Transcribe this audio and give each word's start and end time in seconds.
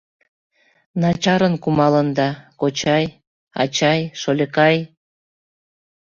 Начарын 1.01 1.55
кумалында, 1.65 2.25
кочай, 2.63 3.05
ачай, 3.65 4.01
шольыкай! 4.23 4.77